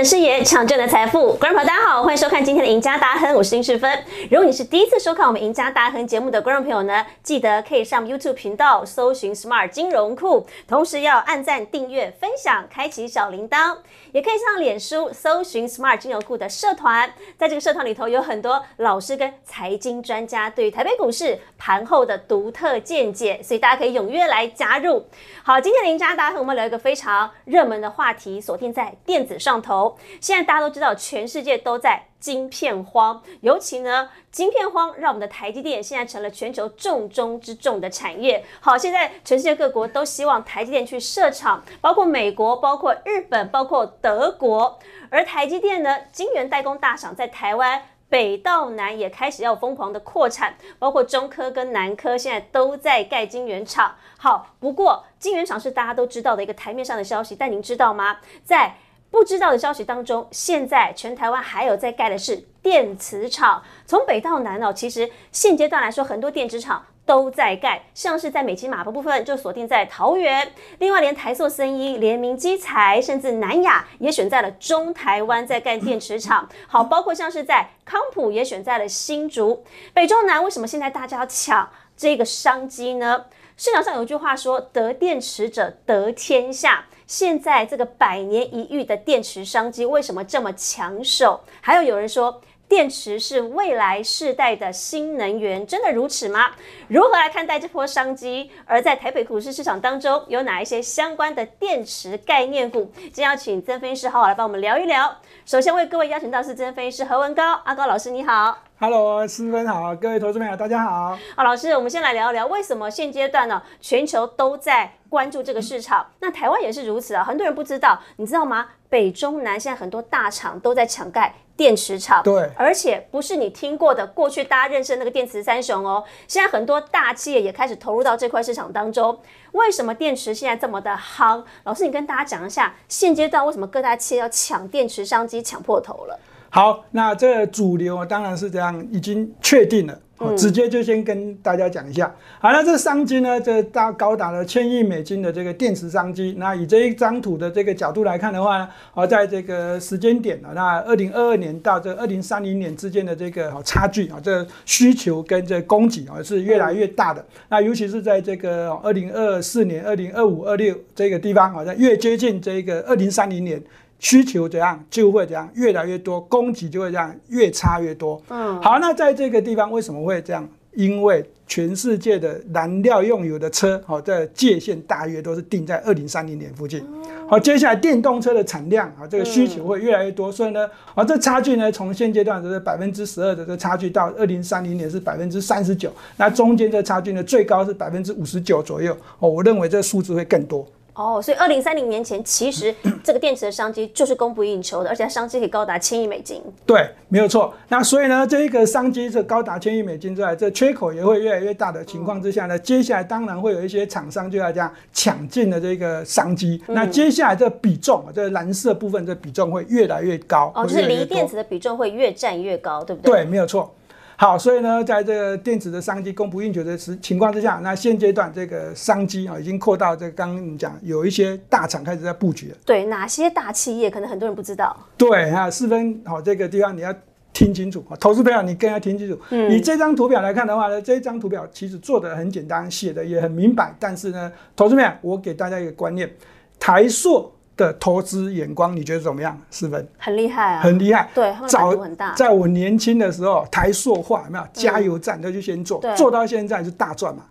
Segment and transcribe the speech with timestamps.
[0.00, 1.34] 的视野，抢赚的财富。
[1.34, 4.02] 观众朋友，大家好，欢迎收看今天的赢家大亨，我是丁世芬。
[4.30, 13.76] 如果你是第一次收看我们赢家大亨节目的观众朋友呢，记得可以上 YouTube 频道搜寻 Smart 金融库，同时要按赞、订阅、分享，开启小铃铛。
[14.12, 25.04] 也可以上脸书搜寻 Smart 金融库的社团，在这个社团里头有很多老师跟财经专家对于台北股市盘后的独特见解，所以大家可以踊跃来加入。
[25.42, 29.89] 好，今天的赢家大亨，我们聊一个非常热门的话题，锁定在电子上头。
[30.20, 38.44] 现在大家都知道，全世界都在晶片荒，尤其呢，晶片荒让我们的台积电现在成了全球重中之重的产业。
[38.60, 44.78] 好，现在全世界各国都希望台积电去设厂，包括美国、包括日本、包括德国。
[45.10, 47.82] 而台积电呢，晶圆代工大厂在台湾。
[48.10, 53.94] 北到南也开始要疯狂的扩产，包括中科跟南科现在都在盖晶圆厂。
[54.18, 58.16] 好，不过晶圆厂是大家都知道的一个台面上的消息，但您知道吗？
[58.42, 58.74] 在
[59.10, 63.62] 不知道的消息当中，现在全台湾还有在盖的是电磁厂。
[63.86, 66.86] 从北到南哦，其实现阶段来说，很多电池厂。
[67.06, 76.48] 都在盖，像是在美琪马的部分就锁定在桃园，另外连台塑、森一、联名基材，甚至南亚也选在了中台湾在盖电池厂。
[76.68, 83.24] 好，包括像是在康普也选在了新竹，北中南为什么现在大家要抢这个商机呢？
[83.60, 91.40] 市场上有句话说：“得电池者得天下。”现在这个百年一遇的电池商机为什么这么抢手？
[91.60, 92.40] 还有有人说。
[92.70, 96.52] 电池是未来世代的新能源，真的如此吗？
[96.86, 98.48] 如何来看待这波商机？
[98.64, 102.92] 而在台北股市市场当中，有哪一些相关的电池概念股？
[102.94, 105.16] 今天要请曾分析师好好来帮我们聊一聊。
[105.44, 111.14] 首先为各位邀请到是曾分析师何文高，阿高老师你好，Hello，思芬好，各位投资朋友大家好。
[111.36, 117.22] 好，老师，我们先来聊一聊为什么现阶段呢，全球都在关注这个市场，那台湾也是如此啊。
[117.22, 118.68] 很多人不知道，你知道吗？
[118.88, 121.34] 北中南现在很多大厂都在抢盖。
[121.56, 126.02] 电池厂对，而且不是你听过的过去大家认识那个电池三雄哦。
[126.26, 129.20] 现在很多大企业也开始投入到这块市场当中。
[129.52, 131.44] 为什么电池现在这么的夯？
[131.64, 136.18] 老师，你跟大家讲一下，现阶段为什么各大企业要抢电池商机抢破头了？
[136.50, 139.98] 好，那这主流当然是这样，已经确定了。
[140.36, 146.34] 直接就先跟大家讲一下，好那，这商机呢，这大高达了千亿美金的这个电池商机。
[146.36, 157.24] 那以这一张图的这个角度来看的话呢，好，在这个时间点啊，那二零二二年到这二零三零年之间的这个差距啊，这需求跟这供给啊是越来越大的。
[157.48, 163.62] 那尤其是在这个二零二四年、二零二五、二六这个地方，好像越接近这个二零三零年。
[164.00, 168.20] 需求怎样就会怎样越来越多，供给就会这样越差越多。
[168.30, 170.48] 嗯，好，那在这个地方为什么会这样？
[170.72, 176.80] 因为全世界的燃料用油的车，好，这界限大约都是定在二零三零年附近。
[177.28, 188.96] 好，接下来电动车的产量啊，这个需求会越来越多，所以呢，啊，这差距呢，从现阶段的百分之十二的这差距，到二零三零年是百分之三十九，那中间这差距呢，最高是百分之五十九左右。
[189.18, 190.64] 哦，我认为这个数字会更多。
[190.94, 196.42] 哦，所以二零三零年前，其实 这个电池的商机就是供不应求的，而且它商机可以高达千亿美金。
[196.66, 197.54] 对，没有错。
[197.68, 206.62] 那所以呢，这一个商机是高达千亿美金之外，这缺口也会越来越大的情况之下呢，接下来当然会有一些厂商就要这样抢进的这个商机。
[206.66, 210.52] 那接下来这比重，这蓝色部分这比重会越来越高。
[210.54, 213.12] 哦，就是锂电池的比重会越占越高，对不对？
[213.12, 213.74] 对，没有错。
[214.20, 222.56] 好，所以呢，在这个电子的商机供不应求的时情况之下，那现阶段这个商机啊，已经扩到这刚刚讲有一些大厂开始在布局了。
[222.66, 224.76] 对，哪些大企业可能很多人不知道。
[224.98, 226.94] 对啊，四分好这个地方你要
[227.32, 229.18] 听清楚啊，投资朋友你更要听清楚。
[229.30, 229.50] 嗯。
[229.50, 236.14] 以这张图表来看的话呢，这张图表其实做的很简单，写的也很明白，但是呢，投资朋友，我给大家一个观念，
[236.58, 237.32] 台塑。
[237.60, 239.38] 的投资眼光，你觉得怎么样？
[239.50, 241.10] 四分，很厉害啊，很厉害。
[241.14, 242.14] 对，早很大。
[242.14, 247.24] 在我年轻的时候，台塑化有没有加油站，他就先做，做到现在就大赚嘛。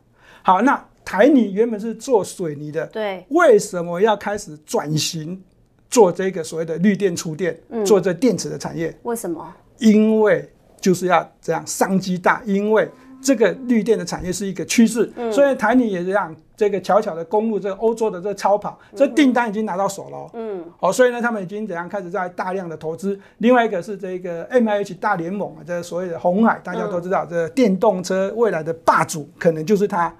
[0.43, 5.41] 好，那台泥原本是做水泥的，对，为什么要开始转型
[5.89, 8.95] 做这个所谓的绿电出电，做这电池的产业？
[9.01, 9.51] 为什么？
[9.79, 10.47] 因为
[10.79, 12.87] 就是要这样商机大，因为。
[13.21, 20.29] 这个绿电的产业是一个趋势，所以台泥也这样，这个巧巧的公路这个欧洲的这个超跑，这订单已经拿到手了。
[20.33, 23.19] 嗯，哦，所以呢，他们已经怎样开始在大量的投资。
[23.39, 30.13] 另外一个是这个 M I H 大联盟啊，这所谓的红海，大家都知道，这电动车未来的霸主可能就是它。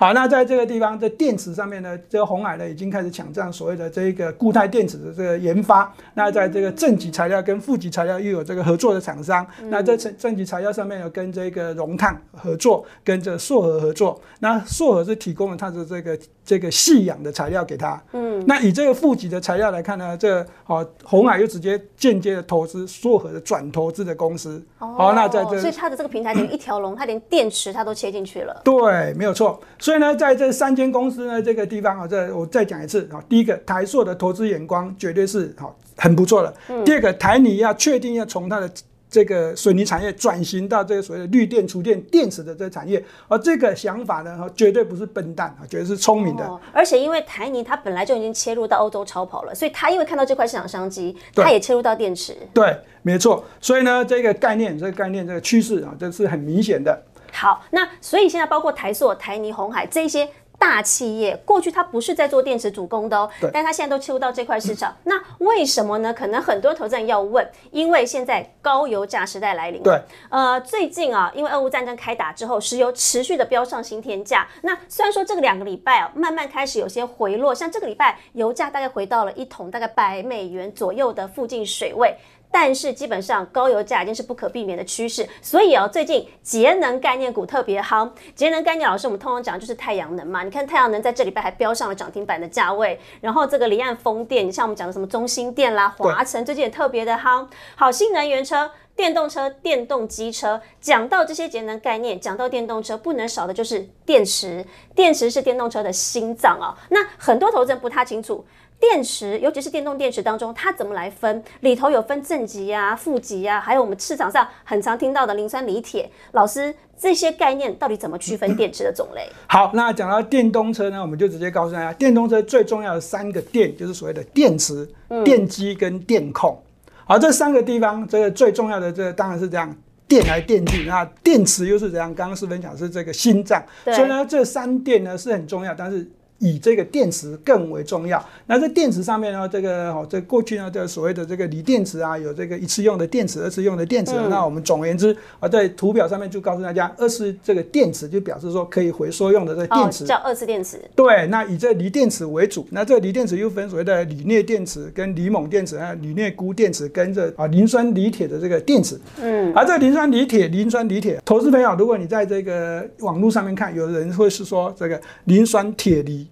[0.00, 5.94] 好，那在这个地方，在电池上面呢，这个红海呢已经开始抢占所谓的这个固态电池的这个研发。
[6.14, 9.46] 那在这个正极材料跟负极材料又有这个合作的厂商。
[9.64, 14.18] 那在正正极材料上面有跟这个融碳合作，跟这硕和合作。
[14.38, 16.18] 那硕和是提供了它的这个
[16.50, 18.02] 这个细氧的材料给他。
[18.10, 18.44] 嗯。
[18.44, 24.60] 那以这个负极的材料来看呢，这哦红海又直接间接的投资硕和的转投资的公司。
[24.80, 25.12] 哦。
[25.14, 28.60] 那在这，所以它的这个平台等于一条龙，它连电池它都切进去了。
[28.64, 29.60] 对，没有错。
[29.78, 33.22] 所以呢，在这三间公司呢，这个地方啊，这我再讲一次啊。
[33.28, 36.52] 第一个，台硕的投资眼光绝对是好很不错的。
[36.84, 38.68] 第二个，台泥要确定要从它的
[39.10, 46.60] 这个水泥产业转型到这个所谓的绿电、储电、电池的这个产业，而这个想法呢，绝对不是笨蛋啊，绝对是聪明的。
[46.72, 52.36] 而且因为台泥它本来就已经切入到欧洲超跑了，所以它因为看到这块市场商机，它也切入到电池。
[52.54, 53.44] 对，没错。
[53.60, 57.02] 所以呢，这个概念、这个概念、这个趋势啊，这是很明显的。
[57.32, 60.28] 好，那所以现在包括台塑、台泥、红海这些
[60.60, 64.94] 大企业，过去它不是在做电池主攻的哦，但它现在都切入到这块市场。
[65.04, 66.12] 那为什么呢？
[66.12, 69.82] 可能很多投资人要问，因为现在高油价时代来临。
[69.82, 69.98] 对，
[70.28, 74.46] 呃，最近啊，因为俄乌战争开打之后，石油持续的飙上新天价。
[74.60, 82.14] 那虽然说这个两个礼拜啊，慢慢开始有些回落，像这个礼拜油价大概回到了一桶大概百美元左右的附近水位。
[82.52, 88.10] 但是基本上高油价已经是不可避免的趋势，所以哦，最近节能概念股特别夯。
[88.34, 90.42] 节能概念老师，我们通常讲就是太阳能嘛。
[90.42, 97.46] 你看太阳能在这礼拜还标上了涨停板的价位，然后这个离岸风电，你像我们讲的什么中心电啦、华晨，最近也特别的夯。
[97.76, 104.64] 好，新能源车、电动车、电动机车，讲到这些节能概念，讲到电动车，不能少的就是电池。
[104.94, 106.74] 电池是电动车的心脏啊。
[106.90, 108.44] 那很多投资人不太清楚。
[108.80, 111.44] 电池，尤其是电动电池当中，它怎么来分？
[111.60, 116.10] 里头有分正极啊、负极啊，还有我们市场上很常听到的磷酸锂铁。
[116.32, 119.28] 老师，这些概念到底怎么区分电池的种类？
[119.46, 124.88] 好，那讲到电动车呢，我们就直接告诉大家，电动车最重要的三个电就是所谓的电池、
[125.24, 126.58] 电机跟电控。
[127.04, 129.76] 好，这三个地方，这个最重要的，这当然是这样，
[130.08, 132.14] 电来电去，那电池又是怎样？
[132.14, 136.10] 刚刚是分享是这个心脏，所以呢，这三电呢是很重要，但是。
[136.40, 138.22] 以这个电池更为重要。
[138.46, 144.12] 那在电池上面呢，这个哦，在过去呢，这所谓的这个锂电池啊，有这个一次用的电池、二次用的电池。
[144.28, 150.80] 那我们总而言之啊，在图表上面就告诉大家，二次这个电池就表示说可以回收用的这个电池，叫二次电池。
[150.96, 152.66] 对，那以这锂电池为主。
[152.70, 158.98] 那这锂电池又分所谓的锂镍电池、跟锂锰电池、还有锂镍钴电池，跟这啊磷酸锂铁的这个电池。
[159.20, 166.26] 嗯，而这磷酸锂铁、磷酸锂铁，投资朋友，如果你在这个网络上面看，有人会是说这个磷酸铁锂。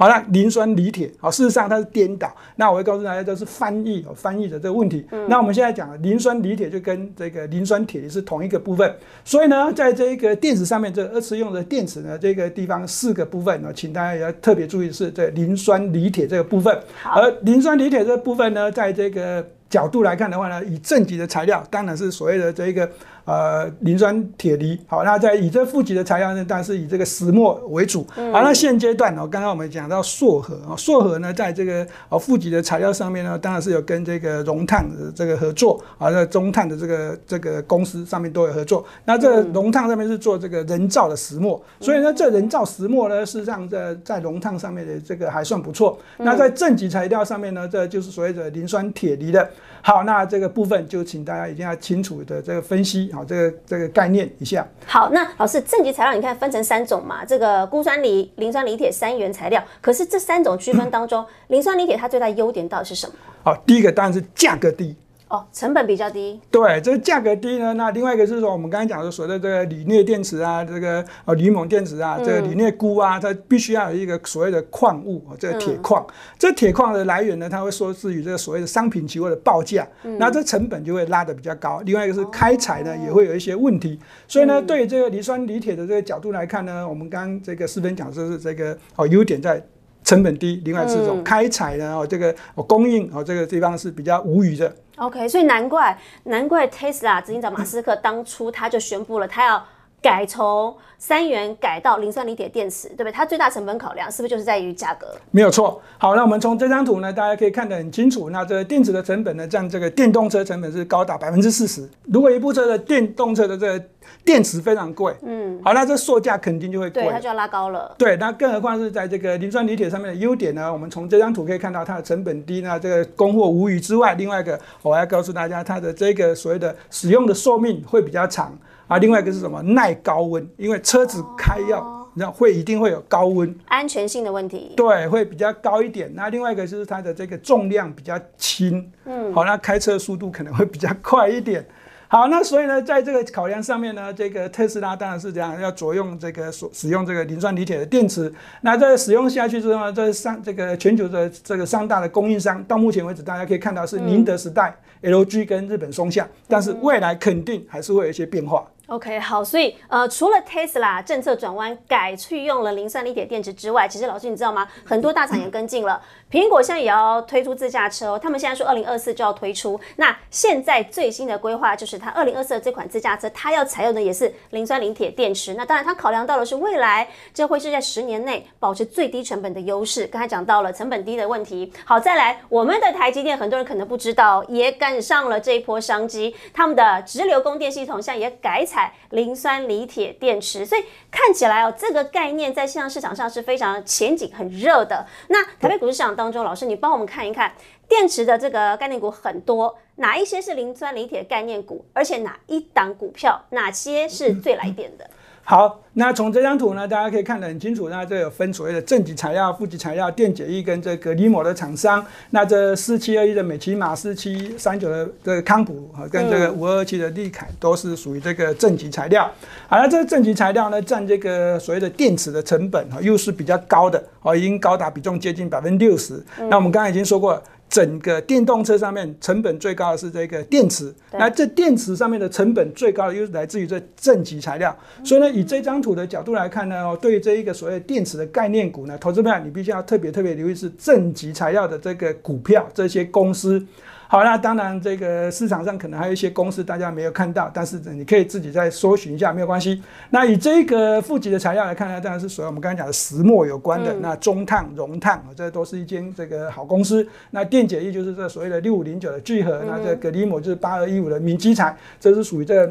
[0.00, 2.34] 好了，磷酸锂铁，好，事实上它是颠倒。
[2.56, 5.04] 那我会告诉大家，这是翻译哦，翻译的这个问题。
[5.28, 8.90] 那我们现在讲磷酸锂铁就跟这个磷酸铁是同一个部分，
[9.26, 16.74] 所以呢，在这一个电池上面，这二次用的电池呢，这个地方四个部分呢，请大家要特别注意是这磷酸锂铁这个部分。
[17.04, 22.90] 而磷酸锂铁这个部分呢，在这个角度来看的话呢，以正极的材料，当然是所谓的这一个。
[23.24, 28.04] 呃，磷酸铁锂，好，那在以这负极的材料呢，但是以这个石墨为主。
[28.14, 38.84] 好，那现阶段哦，刚刚我们讲到硕和啊，硕和呢，在这个呃负极的材料上面呢，当然是有跟这个融碳的这个合作啊，在中碳的这个这个公司上面都有合作。
[39.04, 45.98] 那这融碳上面是做这个人造的石墨，所以呢，这人造石墨呢，事实上在在融碳上面的这个还算不错。
[46.16, 49.48] 那在正极材料上面呢，这就是所谓的磷酸铁锂的。
[49.82, 54.66] 好，那这个部分就请大家一定要清楚的这个分析好这个这个概念一下。
[54.86, 59.62] 好，那老师正极材料你看分成三种嘛，这个钴酸锂、磷酸锂铁三元材料。
[59.80, 63.14] 可是这三种区分当中，磷酸锂铁它最大优点到底是什么？
[63.42, 64.96] 好，第一个当然是价格低。
[65.30, 66.40] 哦，成本比较低。
[66.50, 67.72] 对，这个价格低呢。
[67.74, 76.04] 那另外一个是说，我们刚才讲的所谓的这个锂镍电池啊，这个呃锂锰电池啊，这个锂镍钴啊，它必须要有一个所谓的矿物啊，这个铁矿。
[76.36, 79.86] 这铁矿的来源呢，它会说是与这个所谓的商品期货的报价，
[80.18, 81.80] 那这成本就会拉得比较高。
[81.86, 83.96] 另外一个是开采呢，也会有一些问题。
[84.26, 89.64] 所以呢，对这个磷酸锂铁的这个角度来看呢，我们刚刚这个四分讲说是这个哦优点在。
[90.04, 94.74] 成本低，另外是种开采呢，哦，这个哦供应哦这个地方是比较无语的。
[94.96, 99.64] OK，所以难怪难怪 Tesla 执行长马斯克当初他就宣布了，他要
[100.02, 103.12] 改从三元改到磷酸锂铁电池，对不对？
[103.12, 105.06] 它最大成本考量是不是就是在于价格？
[105.30, 105.80] 没有错。
[105.98, 108.30] 好，那我们从这张图呢，大家可以看得很清楚。
[108.30, 111.88] 那这电池的成本呢，占这个电动车成本是高达百分之四十。
[112.04, 113.84] 如果一部车的电动车的这个
[114.24, 117.94] 电池非常贵，嗯，好，那这售价肯定就会贵，对，它就要拉高了。
[117.96, 120.70] 对，那更何况是在这个磷酸锂铁上面的优点呢？
[120.70, 128.56] 我们从这张图可以看到它的成本低，那这个供货无虞之外，另外一个我要告诉大家，它的这个所谓的使用的寿命会比较长
[128.90, 128.98] 啊。
[128.98, 129.62] 另外一个是什么？
[129.62, 134.74] 耐高温，因为车子开要那会一定会有高温，安全性的问题。
[134.76, 136.12] 对，会比较高一点。
[136.14, 141.64] 那另外一个就是它的这个重量比较轻，嗯，好，那开车速度可能会比较快一点。
[142.08, 148.32] 好，那所以呢，在这个考量上面呢，这个特斯拉当然是这样，要着用这个所使用这个磷酸锂铁的电池。
[148.62, 158.66] 那在使用下去之后呢，这三这个全球的这个三大的供应商，到目前为止大家可以看到是宁德时代、LG 跟日本松下，但是未来肯定还是会有一些变化。
[158.90, 164.66] OK，好，所以呃，除了 Tesla 政策转弯改去用了磷酸锂铁电池之外，其实老师你知道吗？
[164.84, 166.02] 很多大厂也跟进了。
[166.28, 169.78] 苹果现在也要推出自驾车，他们现在说二零二四就要推出。
[169.94, 175.54] 那现在最新的规划就是它二零二四的这款自驾车，它要采用的也是磷酸锂铁电池。
[175.54, 180.04] 那当然，它考量到的是未来这会是在十年内保持最低成本的优势。
[180.08, 181.72] 刚才讲到了成本低的问题。
[181.84, 188.79] 好，再来我们的台积电，很多人可能不知道，也赶上了这一波商机，他们的直流供电系统现在也改采。
[189.10, 195.06] 磷酸锂铁电池，所以看起来哦，这个概念在现在市场上是非常前景很热的。
[195.28, 197.52] 那台北股市市场当中，老师你帮我们看一看，
[197.88, 205.10] 电池的这个概念股很多，哪一些是磷酸锂铁概念股，而且哪一档股票，哪些是最来电的？
[205.50, 207.88] 好，那从这张图呢，大家可以看得很清楚。
[207.88, 212.06] 那这有分所谓的正极材料、负极材料、电解液跟这个离膜的厂商。
[212.30, 219.28] 那这四七二一的美奇马、四七三九的这个康普和跟这个五二七的利凯都是属于这个正极材料。
[219.66, 226.22] 好了，这个正极材料呢，占这个所谓的电池的成本哈，又是比较高的哦，已经高达比重接近百分之六十。
[226.48, 227.42] 那我们刚才已经说过。
[227.70, 243.64] 整个电动车上面成本最高的是这个电池，那这电池上面的成本最高的又是来自于这正极材料，所以呢，以这张图的角度来看呢，哦，对于这一个所谓电池的概念股呢，投资票你必须要特别特别留意是正极材料的这个股票这些公司。
[244.12, 249.80] 好，那当然，这个市场上可能还有一些公司大家没有看到，但是你可以自己再搜寻一下，没有关系。
[250.10, 253.94] 那以这个负极的材料来看呢，当然是属于我们刚才讲的石墨有关的。
[254.00, 257.06] 那中碳、熔碳，这都是一间这个好公司。
[257.30, 262.68] 那电解液就是这所谓的六五零九的聚合，那这个锂膜就是八二一五的明基材，这是属于这。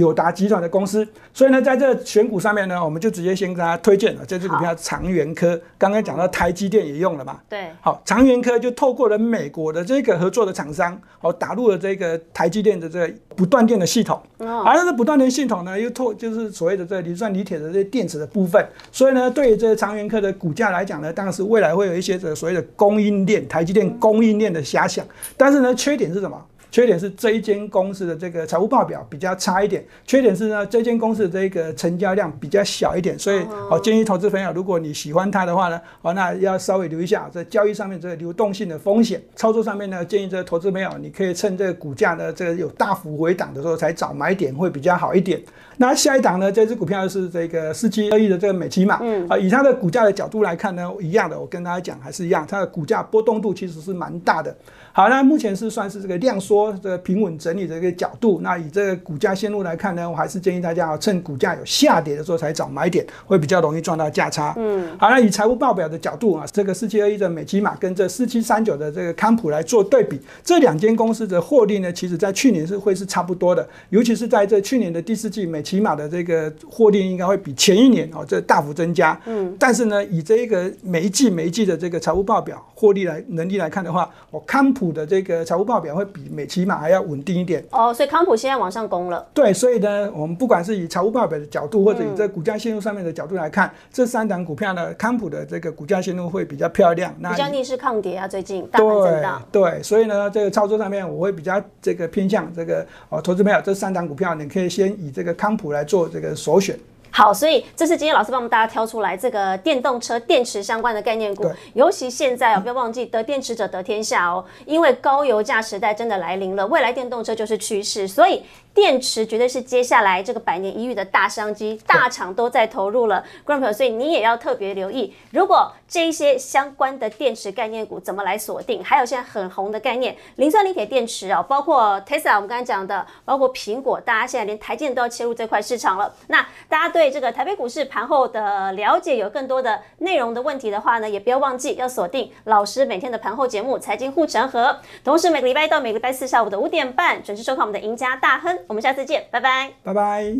[0.00, 5.58] 友达集团的公司，所以呢，在这选股上面呢，我们就直接先跟大家推荐了这支股票长源科。
[5.78, 7.38] 刚刚讲到台积电也用了嘛？
[7.48, 7.70] 对。
[7.80, 14.20] 好，长源科就透过了美国的这个合作的厂商，哦打入了这个台积电的这个不断电的系统。
[14.38, 14.62] 哦。
[14.66, 18.64] 而这个不断电系统呢，又透就是所谓的这磷酸锂铁的这些电池的部分。
[18.90, 25.04] 所以呢，对于这长源科的股价来讲呢，当然是未来会有一些这所谓的供应链，台积电供应链的遐想。
[25.36, 26.36] 但是呢，缺点是什么？
[26.70, 29.84] 缺点是这一间公司的这个财务报表比较差一点。
[30.06, 39.20] 缺点是呢，这间公司的这个成交量比较小一点，所以我建议投资朋友，如果你喜欢它的话呢，哦，那要稍微留一下在交易上面这个流动性的风险。
[39.34, 45.42] 操作上面呢，建议这个投资朋友，你可以趁这个股价呢这个有大幅回档的时候才找买点会比较好一点。
[45.76, 48.96] 那下一档呢，这只股票是这个四七二亿的这个美琪玛，
[49.28, 54.54] 啊，以它的股价的角度来看呢，一样的，我跟大家讲还是一样，它的股价波动度其实是蛮大的。
[54.92, 58.40] 好，那目前是算是这个量缩、这个平稳整理的一个角度。
[58.42, 64.54] 那以这个股价线路来看呢，我还是建议大家啊趁股价有下跌的时候才找买点，会比较容易赚到价差。
[64.56, 79.18] 嗯，好，那以财务报表的角度啊，这个四七二一的美基玛跟这四七三九的这个康普来做对比，这两间公司的获利呢，其实在去年是会是差不多的，尤其是在这去年的第四季，美奇玛的这个获利应该会比前一年哦这大幅增加。
[79.26, 89.24] 嗯，但是呢，以这一个每一季每一季的这个财务报表获利来能力来看的话，我康普的这个财务报表会比美奇玛还要稳定一点哦，所以康普现在往上攻了。
[89.32, 99.42] 对，所以呢，我们不管是以财务报表的角度，或者以这股价线路上面的角度来看，这三档股票呢，康普的这个股价线路会比较漂亮，比较逆势抗跌啊，最近大盘震荡。
[99.52, 106.76] 对，所以呢，这个操作上面我会比较这个偏向这个哦，投资朋友这三档股票，你可以先以这个康普来做这个首选。
[107.10, 118.42] 好，所以这是今天老师帮我们大家挑出来这个电动车电池相关的概念股，尤其现在哦，不要忘记得电池者得天下哦，因为高油价时代真的来临了，未来电动车就是趋势，所以。
[118.80, 125.14] 电池绝对是接下来这个百年一遇的大商机，大厂都在投入了，观众朋友，所以你也要特别留意。
[125.32, 128.82] 如果这一些相关的电池概念股怎么来锁定？
[128.82, 136.14] 还有现在很红的概念，磷酸锂铁电池啊，包括 Tesla，我们刚才讲的，包括苹果，大家现在连台积电都要切入这块市场了。
[136.28, 144.68] 那大家对这个台北股市盘后的了解有更多的内容的问题的话呢，也不要忘记要锁定老师每天的盘后节目《财经护城河》，
[145.04, 148.58] 同时每个礼拜一到每个礼拜四下午的五点半准时收看我们的赢家大亨。
[148.70, 149.72] 我们下次见拜拜。
[149.82, 150.32] 拜拜。